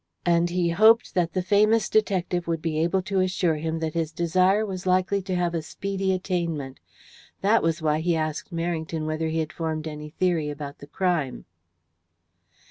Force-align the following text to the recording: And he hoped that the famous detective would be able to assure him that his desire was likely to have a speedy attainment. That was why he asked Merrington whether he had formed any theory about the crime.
And 0.25 0.49
he 0.49 0.69
hoped 0.71 1.13
that 1.13 1.33
the 1.33 1.43
famous 1.43 1.87
detective 1.87 2.47
would 2.47 2.59
be 2.59 2.79
able 2.79 3.03
to 3.03 3.19
assure 3.19 3.57
him 3.57 3.77
that 3.81 3.93
his 3.93 4.11
desire 4.11 4.65
was 4.65 4.87
likely 4.87 5.21
to 5.21 5.35
have 5.35 5.53
a 5.53 5.61
speedy 5.61 6.11
attainment. 6.11 6.79
That 7.41 7.61
was 7.61 7.83
why 7.83 7.99
he 7.99 8.15
asked 8.15 8.51
Merrington 8.51 9.05
whether 9.05 9.27
he 9.27 9.37
had 9.37 9.53
formed 9.53 9.87
any 9.87 10.09
theory 10.09 10.49
about 10.49 10.79
the 10.79 10.87
crime. 10.87 11.45